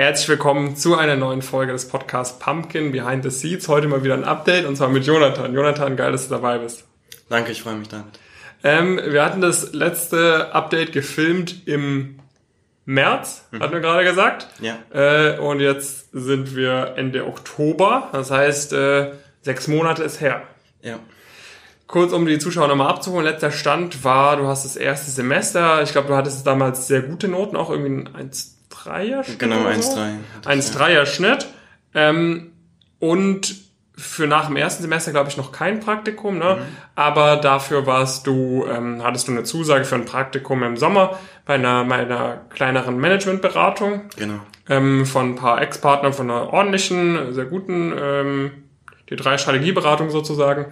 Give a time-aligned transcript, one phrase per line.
[0.00, 3.66] Herzlich willkommen zu einer neuen Folge des Podcasts Pumpkin Behind the Seeds.
[3.66, 5.52] Heute mal wieder ein Update und zwar mit Jonathan.
[5.52, 6.84] Jonathan, geil, dass du dabei bist.
[7.28, 8.06] Danke, ich freue mich damit.
[8.62, 12.20] Ähm, wir hatten das letzte Update gefilmt im
[12.84, 13.60] März, mhm.
[13.60, 14.46] hatten wir gerade gesagt.
[14.60, 14.78] Ja.
[14.92, 18.08] Äh, und jetzt sind wir Ende Oktober.
[18.12, 20.42] Das heißt, äh, sechs Monate ist her.
[20.80, 21.00] Ja.
[21.88, 25.90] Kurz, um die Zuschauer nochmal abzuholen, letzter Stand war, du hast das erste Semester, ich
[25.90, 28.57] glaube, du hattest damals sehr gute Noten, auch irgendwie ein 1
[28.88, 29.38] 1,3er Schnitt.
[29.38, 30.16] Genau, 1,3.
[30.44, 31.46] 1,3er Schnitt.
[31.94, 32.52] Ähm,
[32.98, 33.54] und
[33.98, 36.58] für nach dem ersten Semester, glaube ich, noch kein Praktikum, ne?
[36.60, 36.76] Mhm.
[36.94, 41.54] Aber dafür warst du, ähm, hattest du eine Zusage für ein Praktikum im Sommer bei
[41.54, 44.02] einer, bei einer kleineren Managementberatung.
[44.16, 44.40] Genau.
[44.68, 48.50] Ähm, von ein paar Ex-Partnern von einer ordentlichen, sehr guten, ähm,
[49.10, 50.66] die drei Strategieberatung sozusagen.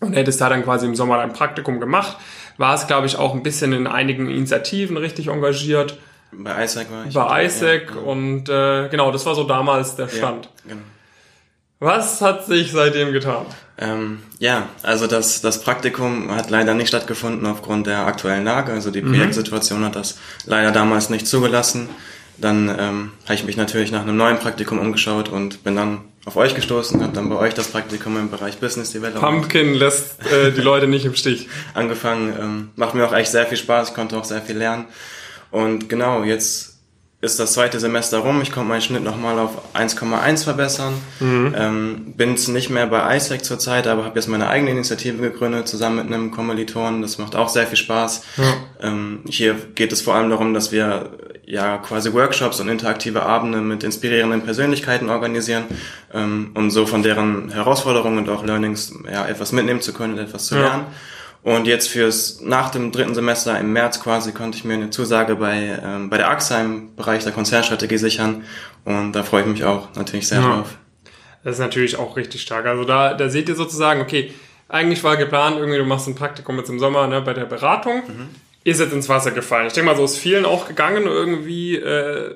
[0.00, 2.18] Und hättest da dann quasi im Sommer ein Praktikum gemacht.
[2.58, 5.98] War es, glaube ich, auch ein bisschen in einigen Initiativen richtig engagiert.
[6.32, 7.14] Bei Isaac war ich.
[7.14, 10.46] Bei Isaac ja, und äh, genau, das war so damals der Stand.
[10.46, 10.82] Ja, genau.
[11.80, 13.46] Was hat sich seitdem getan?
[13.78, 18.72] Ähm, ja, also das, das Praktikum hat leider nicht stattgefunden aufgrund der aktuellen Lage.
[18.72, 19.12] Also die mhm.
[19.12, 19.84] Projektsituation mhm.
[19.86, 21.88] hat das leider damals nicht zugelassen.
[22.36, 26.36] Dann ähm, habe ich mich natürlich nach einem neuen Praktikum umgeschaut und bin dann auf
[26.36, 29.24] euch gestoßen, habe dann bei euch das Praktikum im Bereich Business Development.
[29.24, 31.48] Pumpkin lässt äh, die Leute nicht im Stich.
[31.74, 34.86] Angefangen, ähm, macht mir auch echt sehr viel Spaß, ich konnte auch sehr viel lernen.
[35.50, 36.70] Und genau, jetzt
[37.22, 38.40] ist das zweite Semester rum.
[38.40, 40.94] Ich konnte meinen Schnitt nochmal auf 1,1 verbessern.
[41.20, 41.54] Mhm.
[41.56, 45.96] Ähm, bin nicht mehr bei ISEC zurzeit, aber habe jetzt meine eigene Initiative gegründet, zusammen
[45.96, 47.02] mit einem Kommilitonen.
[47.02, 48.22] Das macht auch sehr viel Spaß.
[48.38, 48.54] Ja.
[48.80, 51.10] Ähm, hier geht es vor allem darum, dass wir
[51.44, 55.64] ja quasi Workshops und interaktive Abende mit inspirierenden Persönlichkeiten organisieren,
[56.14, 60.20] ähm, um so von deren Herausforderungen und auch Learnings ja, etwas mitnehmen zu können und
[60.20, 60.86] etwas zu lernen.
[61.42, 65.36] Und jetzt fürs nach dem dritten Semester im März quasi konnte ich mir eine Zusage
[65.36, 68.44] bei, ähm, bei der AXA im Bereich der Konzernstrategie sichern.
[68.84, 70.56] Und da freue ich mich auch natürlich sehr ja.
[70.56, 70.76] drauf.
[71.42, 72.66] Das ist natürlich auch richtig stark.
[72.66, 74.34] Also da, da seht ihr sozusagen, okay,
[74.68, 78.02] eigentlich war geplant, irgendwie du machst ein Praktikum jetzt im Sommer ne, bei der Beratung.
[78.06, 78.28] Mhm.
[78.62, 79.66] Ist jetzt ins Wasser gefallen.
[79.66, 81.76] Ich denke mal, so ist vielen auch gegangen irgendwie.
[81.76, 82.34] Äh,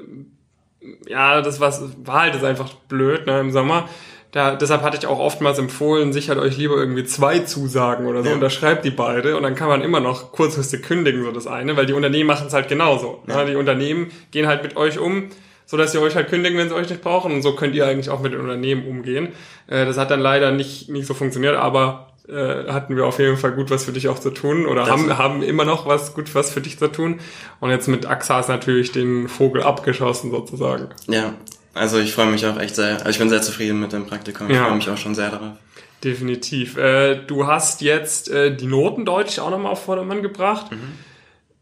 [1.06, 1.72] ja, das war,
[2.04, 3.88] war halt jetzt einfach blöd ne, im Sommer.
[4.34, 8.30] Da, deshalb hatte ich auch oftmals empfohlen, sichert euch lieber irgendwie zwei Zusagen oder so,
[8.30, 8.34] ja.
[8.34, 11.86] unterschreibt die beide und dann kann man immer noch kurzfristig kündigen, so das eine, weil
[11.86, 13.22] die Unternehmen machen es halt genauso.
[13.28, 13.44] Ja.
[13.44, 15.28] Die Unternehmen gehen halt mit euch um,
[15.66, 17.86] so dass sie euch halt kündigen, wenn sie euch nicht brauchen und so könnt ihr
[17.86, 19.28] eigentlich auch mit den Unternehmen umgehen.
[19.68, 23.36] Äh, das hat dann leider nicht, nicht so funktioniert, aber äh, hatten wir auf jeden
[23.36, 26.34] Fall gut was für dich auch zu tun oder haben, haben immer noch was gut
[26.34, 27.20] was für dich zu tun.
[27.60, 30.88] Und jetzt mit AXA ist natürlich den Vogel abgeschossen sozusagen.
[31.06, 31.34] Ja,
[31.74, 32.98] also ich freue mich auch echt sehr.
[32.98, 34.48] Also ich bin sehr zufrieden mit dem Praktikum.
[34.48, 34.64] Ich ja.
[34.66, 35.56] freue mich auch schon sehr darauf.
[36.02, 36.76] Definitiv.
[36.76, 40.70] Äh, du hast jetzt äh, die Noten deutlich auch nochmal auf Vordermann gebracht.
[40.70, 40.92] Mhm.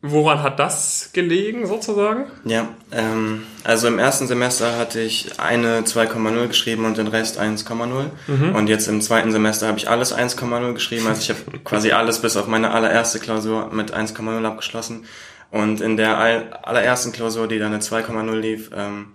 [0.04, 2.24] Woran hat das gelegen sozusagen?
[2.44, 8.06] Ja, ähm, also im ersten Semester hatte ich eine 2,0 geschrieben und den Rest 1,0.
[8.26, 8.54] Mhm.
[8.56, 11.06] Und jetzt im zweiten Semester habe ich alles 1,0 geschrieben.
[11.06, 15.04] Also ich habe quasi alles bis auf meine allererste Klausur mit 1,0 abgeschlossen.
[15.52, 16.18] Und in der
[16.66, 19.12] allerersten Klausur, die dann eine 2,0 lief, ähm,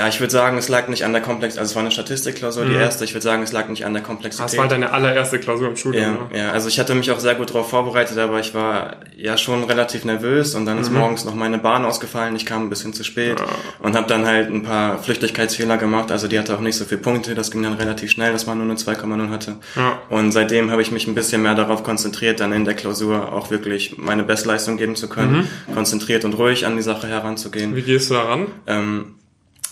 [0.00, 2.64] ja, ich würde sagen, es lag nicht an der Komplexität, also es war eine Statistikklausur,
[2.64, 2.70] mhm.
[2.70, 4.46] die erste, ich würde sagen, es lag nicht an der Komplexität.
[4.46, 6.18] Das war deine allererste Klausur im Studium, ja, ne?
[6.38, 9.62] Ja, also ich hatte mich auch sehr gut darauf vorbereitet, aber ich war ja schon
[9.64, 11.00] relativ nervös und dann ist mhm.
[11.00, 13.46] morgens noch meine Bahn ausgefallen, ich kam ein bisschen zu spät ja.
[13.80, 17.02] und habe dann halt ein paar Flüchtigkeitsfehler gemacht, also die hatte auch nicht so viele
[17.02, 19.56] Punkte, das ging dann relativ schnell, dass man nur eine 2,0 hatte.
[19.76, 19.98] Ja.
[20.08, 23.50] Und seitdem habe ich mich ein bisschen mehr darauf konzentriert, dann in der Klausur auch
[23.50, 25.74] wirklich meine Bestleistung geben zu können, mhm.
[25.74, 27.76] konzentriert und ruhig an die Sache heranzugehen.
[27.76, 28.46] Wie gehst du daran?
[28.66, 29.16] Ähm,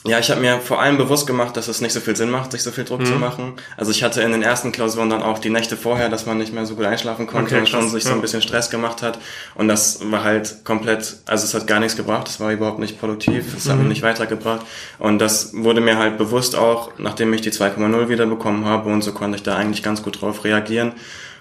[0.05, 2.53] ja, ich habe mir vor allem bewusst gemacht, dass es nicht so viel Sinn macht,
[2.53, 3.07] sich so viel Druck mhm.
[3.07, 3.55] zu machen.
[3.77, 6.53] Also ich hatte in den ersten Klausuren dann auch die Nächte vorher, dass man nicht
[6.53, 8.11] mehr so gut einschlafen konnte okay, und schon sich ja.
[8.11, 9.19] so ein bisschen Stress gemacht hat.
[9.57, 13.01] Und das war halt komplett, also es hat gar nichts gebracht, es war überhaupt nicht
[13.01, 13.71] produktiv, es mhm.
[13.71, 14.65] hat mich nicht weitergebracht.
[14.99, 19.13] Und das wurde mir halt bewusst auch, nachdem ich die 2,0 wiederbekommen habe und so
[19.13, 20.93] konnte ich da eigentlich ganz gut drauf reagieren.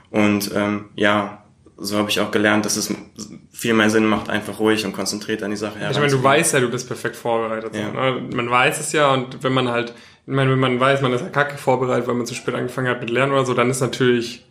[0.09, 1.44] Und ähm, ja,
[1.77, 2.93] so habe ich auch gelernt, dass es
[3.51, 6.07] viel mehr Sinn macht, einfach ruhig und konzentriert an die Sache heranzugehen.
[6.07, 7.75] Ich meine, du weißt ja, du bist perfekt vorbereitet.
[7.75, 7.91] Ja.
[7.91, 8.21] Ne?
[8.33, 9.94] Man weiß es ja und wenn man halt,
[10.25, 12.88] ich meine, wenn man weiß, man ist ja kacke vorbereitet, weil man zu spät angefangen
[12.88, 14.44] hat mit Lernen oder so, dann ist natürlich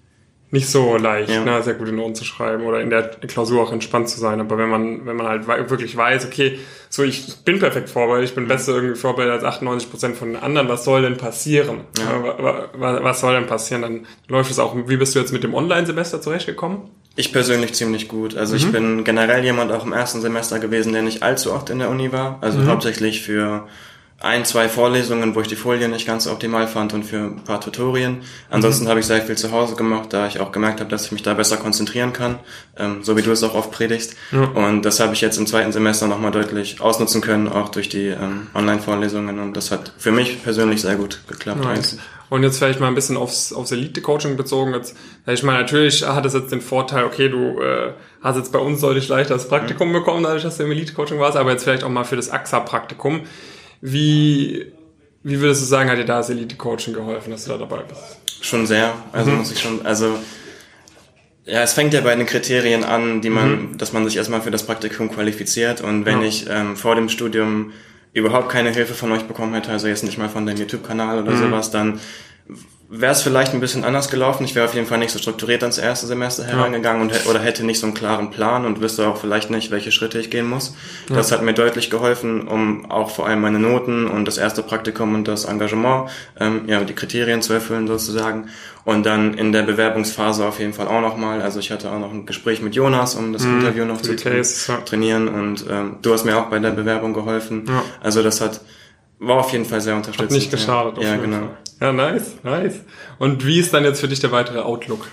[0.52, 1.44] nicht so leicht, ja.
[1.44, 4.40] ne, sehr gute Noten zu schreiben oder in der Klausur auch entspannt zu sein.
[4.40, 8.34] Aber wenn man, wenn man halt wirklich weiß, okay, so ich bin perfekt vorbereitet, ich
[8.36, 11.80] bin besser irgendwie vorbereitet als 98 Prozent von den anderen, was soll denn passieren?
[11.98, 12.68] Ja.
[12.74, 13.82] Was soll denn passieren?
[13.82, 14.76] Dann läuft es auch.
[14.86, 16.90] Wie bist du jetzt mit dem Online-Semester zurechtgekommen?
[17.18, 18.36] Ich persönlich ziemlich gut.
[18.36, 18.58] Also mhm.
[18.58, 21.88] ich bin generell jemand auch im ersten Semester gewesen, der nicht allzu oft in der
[21.88, 22.38] Uni war.
[22.42, 22.68] Also mhm.
[22.68, 23.66] hauptsächlich für
[24.20, 27.60] ein, zwei Vorlesungen, wo ich die Folien nicht ganz optimal fand und für ein paar
[27.60, 28.22] Tutorien.
[28.48, 28.88] Ansonsten mhm.
[28.88, 31.22] habe ich sehr viel zu Hause gemacht, da ich auch gemerkt habe, dass ich mich
[31.22, 32.38] da besser konzentrieren kann,
[32.78, 34.16] ähm, so wie du es auch oft predigst.
[34.32, 34.44] Ja.
[34.44, 38.06] Und das habe ich jetzt im zweiten Semester nochmal deutlich ausnutzen können, auch durch die
[38.06, 39.38] ähm, Online-Vorlesungen.
[39.38, 41.62] Und das hat für mich persönlich sehr gut geklappt.
[41.62, 41.98] Nice.
[42.28, 44.72] Und jetzt vielleicht mal ein bisschen aufs, aufs Elite-Coaching bezogen.
[44.72, 44.96] Jetzt,
[45.26, 47.92] ich meine, natürlich hat es jetzt den Vorteil, okay, du äh,
[48.22, 49.92] hast jetzt bei uns deutlich leichter das Praktikum mhm.
[49.92, 53.20] bekommen, dadurch, dass du im Elite-Coaching warst, aber jetzt vielleicht auch mal für das AXA-Praktikum.
[53.80, 54.72] Wie,
[55.22, 58.44] wie würdest du sagen, hat dir da das Elite-Coaching geholfen, dass du da dabei bist?
[58.44, 58.94] Schon sehr.
[59.12, 59.38] Also mhm.
[59.38, 60.18] muss ich schon, also
[61.44, 63.78] ja, es fängt ja bei den Kriterien an, die man, mhm.
[63.78, 65.80] dass man sich erstmal für das Praktikum qualifiziert.
[65.80, 66.28] Und wenn ja.
[66.28, 67.72] ich ähm, vor dem Studium
[68.12, 71.32] überhaupt keine Hilfe von euch bekommen hätte, also jetzt nicht mal von deinem YouTube-Kanal oder
[71.32, 71.38] mhm.
[71.38, 72.00] sowas, dann
[72.88, 74.44] wäre es vielleicht ein bisschen anders gelaufen.
[74.44, 77.64] Ich wäre auf jeden Fall nicht so strukturiert ans erste Semester herangegangen und oder hätte
[77.64, 80.74] nicht so einen klaren Plan und wüsste auch vielleicht nicht, welche Schritte ich gehen muss.
[81.08, 81.16] Ja.
[81.16, 85.14] Das hat mir deutlich geholfen, um auch vor allem meine Noten und das erste Praktikum
[85.14, 88.48] und das Engagement, ähm, ja, die Kriterien zu erfüllen sozusagen.
[88.84, 91.42] Und dann in der Bewerbungsphase auf jeden Fall auch nochmal.
[91.42, 94.14] Also ich hatte auch noch ein Gespräch mit Jonas, um das mhm, Interview noch zu
[94.14, 94.78] Case, ja.
[94.78, 95.26] trainieren.
[95.26, 97.64] Und ähm, du hast mir auch bei der Bewerbung geholfen.
[97.66, 97.82] Ja.
[98.00, 98.60] Also das hat
[99.18, 100.30] war auf jeden Fall sehr unterstützend.
[100.30, 100.98] Hat nicht geschadet.
[100.98, 101.48] Ja, ja genau.
[101.80, 102.80] Ja, nice, nice.
[103.18, 105.06] Und wie ist dann jetzt für dich der weitere Outlook?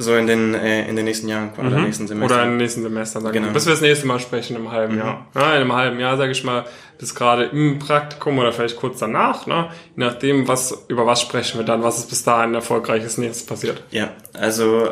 [0.00, 1.84] So in den, äh, in den nächsten Jahren oder mhm.
[1.84, 2.34] nächsten Semester.
[2.34, 3.52] Oder den nächsten Semestern, sagen genau.
[3.52, 5.00] Bis wir das nächste Mal sprechen im halben mhm.
[5.00, 5.26] Jahr.
[5.34, 6.64] Ja, in einem halben Jahr, sage ich mal,
[6.98, 9.68] bis gerade im Praktikum oder vielleicht kurz danach, ne?
[9.96, 13.82] Je nachdem, was, über was sprechen wir dann, was ist bis dahin erfolgreiches nächstes passiert.
[13.90, 14.88] Ja, also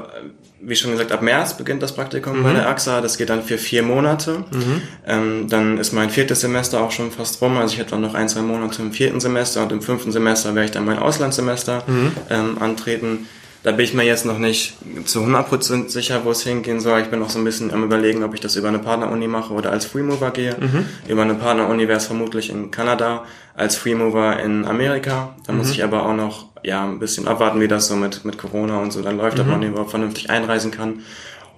[0.61, 2.43] wie schon gesagt, ab März beginnt das Praktikum mhm.
[2.43, 3.01] bei der AXA.
[3.01, 4.45] Das geht dann für vier Monate.
[4.51, 4.83] Mhm.
[5.07, 7.57] Ähm, dann ist mein viertes Semester auch schon fast rum.
[7.57, 10.67] Also ich hätte noch ein, zwei Monate im vierten Semester und im fünften Semester werde
[10.67, 12.13] ich dann mein Auslandssemester mhm.
[12.31, 13.29] ähm, antreten.
[13.63, 17.01] Da bin ich mir jetzt noch nicht zu 100% sicher, wo es hingehen soll.
[17.01, 19.53] Ich bin noch so ein bisschen am überlegen, ob ich das über eine Partneruni mache
[19.53, 20.57] oder als Freemover gehe.
[20.59, 20.87] Mhm.
[21.09, 23.25] Über eine Partneruni wäre es vermutlich in Kanada,
[23.55, 25.35] als Freemover in Amerika.
[25.47, 25.59] Da mhm.
[25.59, 28.79] muss ich aber auch noch ja, ein bisschen abwarten, wie das so mit, mit Corona
[28.79, 29.43] und so dann läuft, mhm.
[29.43, 31.01] ob man überhaupt vernünftig einreisen kann.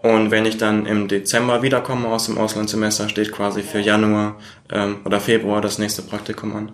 [0.02, 4.36] Und wenn ich dann im Dezember wiederkomme aus dem Auslandssemester, steht quasi für Januar
[4.72, 6.72] ähm, oder Februar das nächste Praktikum an.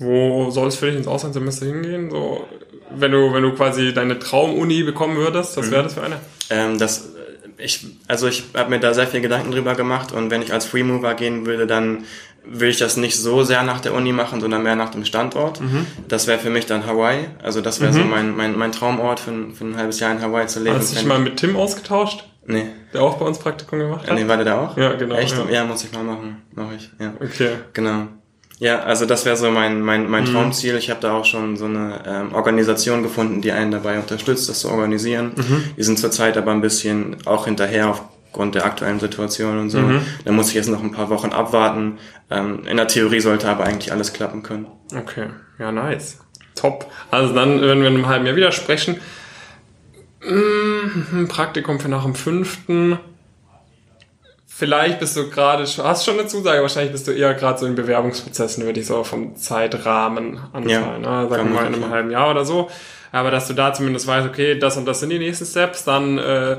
[0.00, 2.10] Wo soll es für dich ins Auslandssemester hingehen?
[2.10, 2.46] So,
[2.90, 5.70] wenn du, wenn du quasi deine Traumuni bekommen würdest, was mhm.
[5.70, 6.16] wäre das für eine?
[6.48, 7.10] Ähm, das,
[7.58, 10.64] ich, also ich habe mir da sehr viel Gedanken drüber gemacht und wenn ich als
[10.64, 12.04] Freemover gehen würde, dann
[12.44, 15.60] will ich das nicht so sehr nach der Uni machen, sondern mehr nach dem Standort.
[15.60, 15.86] Mhm.
[16.08, 17.26] Das wäre für mich dann Hawaii.
[17.42, 17.96] Also das wäre mhm.
[17.96, 20.76] so mein, mein, mein Traumort für ein, für ein halbes Jahr in Hawaii zu leben.
[20.76, 22.24] Hast du dich mal mit Tim ausgetauscht?
[22.46, 22.66] Nee.
[22.94, 24.14] Der auch bei uns Praktikum gemacht hat?
[24.14, 24.76] Nee, war der da auch?
[24.76, 25.14] Ja, genau.
[25.16, 25.36] Echt?
[25.36, 26.42] Ja, ja muss ich mal machen.
[26.54, 27.12] Mach ich, ja.
[27.20, 27.50] Okay.
[27.74, 28.08] Genau.
[28.60, 30.32] Ja, also das wäre so mein, mein, mein mhm.
[30.32, 30.76] Traumziel.
[30.76, 34.60] Ich habe da auch schon so eine ähm, Organisation gefunden, die einen dabei unterstützt, das
[34.60, 35.32] zu organisieren.
[35.34, 35.64] Mhm.
[35.78, 39.78] Die sind zurzeit aber ein bisschen auch hinterher aufgrund der aktuellen Situation und so.
[39.78, 40.02] Mhm.
[40.26, 41.98] Da muss ich jetzt noch ein paar Wochen abwarten.
[42.30, 44.66] Ähm, in der Theorie sollte aber eigentlich alles klappen können.
[44.94, 45.28] Okay,
[45.58, 46.18] ja, nice.
[46.54, 46.92] Top.
[47.10, 49.00] Also dann, wenn wir in einem halben Jahr wieder sprechen,
[50.22, 52.98] mm, Praktikum für nach dem fünften
[54.60, 57.74] vielleicht bist du gerade, hast schon eine Zusage, wahrscheinlich bist du eher gerade so in
[57.74, 60.68] Bewerbungsprozessen, würde ich so vom Zeitrahmen anfallen.
[60.68, 61.28] Ja, ne?
[61.28, 62.68] Sagen wir mal in einem halben Jahr oder so.
[63.12, 66.18] Aber dass du da zumindest weißt, okay, das und das sind die nächsten Steps, dann
[66.18, 66.58] äh,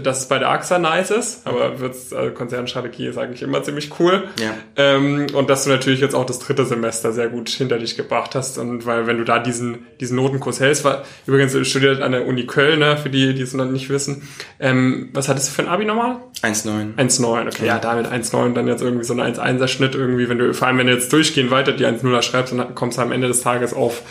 [0.00, 3.90] dass es bei der AXA nice ist, aber wird's, also Konzernstrategie ist eigentlich immer ziemlich
[3.98, 4.28] cool.
[4.40, 4.54] Ja.
[4.76, 8.34] Ähm, und dass du natürlich jetzt auch das dritte Semester sehr gut hinter dich gebracht
[8.34, 8.58] hast.
[8.58, 12.46] Und weil, wenn du da diesen, diesen Notenkurs hältst, war, übrigens studiert an der Uni
[12.46, 14.28] Köln, ne, für die, die es noch nicht wissen.
[14.60, 16.16] Ähm, was hattest du für ein Abi nochmal?
[16.42, 16.96] 1,9.
[16.96, 17.66] 1,9, okay.
[17.66, 20.78] Ja, damit 1,9 dann jetzt irgendwie so ein 1,1er Schnitt irgendwie, wenn du, vor allem
[20.78, 23.74] wenn du jetzt durchgehend weiter die 1,0er schreibst, dann kommst du am Ende des Tages
[23.74, 24.02] auf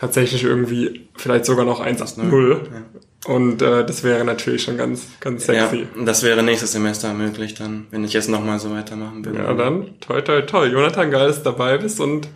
[0.00, 2.52] tatsächlich irgendwie vielleicht sogar noch 1,0.
[2.52, 2.62] Ja.
[3.26, 5.86] Und äh, das wäre natürlich schon ganz, ganz sexy.
[5.94, 9.40] Ja, das wäre nächstes Semester möglich dann, wenn ich jetzt nochmal so weitermachen würde.
[9.40, 10.66] Ja, dann toi toi toi.
[10.66, 12.28] Jonathan, geil, dass du dabei bist und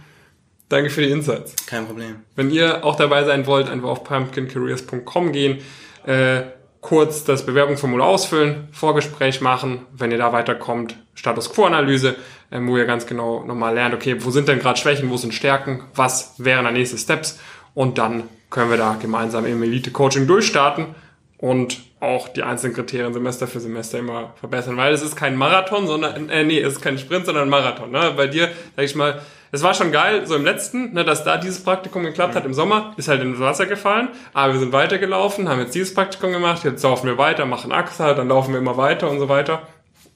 [0.68, 1.56] danke für die Insights.
[1.66, 2.16] Kein Problem.
[2.36, 5.58] Wenn ihr auch dabei sein wollt, einfach auf pumpkincareers.com gehen,
[6.04, 6.42] äh,
[6.84, 12.14] kurz das Bewerbungsformular ausfüllen, Vorgespräch machen, wenn ihr da weiterkommt, Status Quo-Analyse,
[12.50, 15.32] äh, wo ihr ganz genau nochmal lernt, okay, wo sind denn gerade Schwächen, wo sind
[15.32, 17.40] Stärken, was wären da nächste Steps
[17.72, 20.94] und dann können wir da gemeinsam im Elite-Coaching durchstarten
[21.38, 25.86] und auch die einzelnen Kriterien Semester für Semester immer verbessern, weil es ist kein Marathon,
[25.86, 27.92] sondern, äh, nee, es ist kein Sprint, sondern ein Marathon.
[27.92, 28.12] Ne?
[28.14, 29.22] Bei dir, sag ich mal,
[29.54, 32.54] es war schon geil, so im letzten, ne, dass da dieses Praktikum geklappt hat im
[32.54, 36.64] Sommer, ist halt ins Wasser gefallen, aber wir sind weitergelaufen, haben jetzt dieses Praktikum gemacht,
[36.64, 39.62] jetzt laufen wir weiter, machen AXA, dann laufen wir immer weiter und so weiter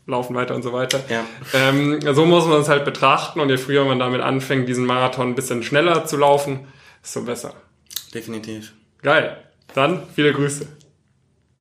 [0.09, 1.01] laufen weiter und so weiter.
[1.11, 1.23] Ja.
[1.53, 5.29] Ähm, so muss man es halt betrachten und je früher man damit anfängt, diesen Marathon
[5.29, 6.67] ein bisschen schneller zu laufen,
[7.03, 7.53] desto besser.
[8.15, 8.73] Definitiv.
[9.03, 9.37] Geil.
[9.75, 10.67] Dann viele Grüße.